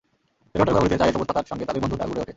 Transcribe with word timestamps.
দেড় 0.51 0.61
ঘণ্টার 0.63 0.73
ঘোরাঘুরিতে 0.73 0.97
চায়ের 1.01 1.13
সবুজ 1.15 1.27
পাতার 1.29 1.49
সঙ্গে 1.51 1.65
তাঁদের 1.67 1.83
বন্ধুতা 1.83 2.05
গড়ে 2.07 2.21
ওঠে। 2.21 2.29